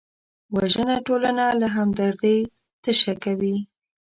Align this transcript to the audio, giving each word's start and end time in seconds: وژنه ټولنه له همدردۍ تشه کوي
وژنه 0.55 0.95
ټولنه 1.07 1.45
له 1.61 1.67
همدردۍ 1.75 2.37
تشه 2.83 3.13
کوي 3.23 3.55